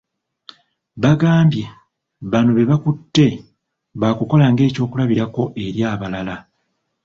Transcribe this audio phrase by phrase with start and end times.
[1.03, 1.65] Bagambye
[2.31, 3.25] bano bebakutte
[3.99, 6.35] baakukola ng'ekyokulabirako eri abalala.